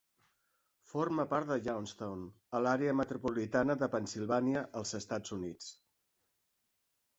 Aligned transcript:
Forma 0.93 1.25
part 1.33 1.51
de 1.51 1.57
Johnstown, 1.67 2.23
a 2.57 2.63
l'àrea 2.65 2.97
metropolitana 3.03 3.77
de 3.83 3.91
Pennsilvània, 3.99 4.67
als 4.83 4.97
Estats 5.03 5.39
Units. 5.39 5.71